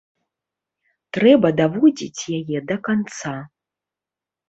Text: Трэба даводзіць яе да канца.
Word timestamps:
Трэба 1.17 1.47
даводзіць 1.61 2.27
яе 2.41 2.59
да 2.75 2.83
канца. 2.91 3.39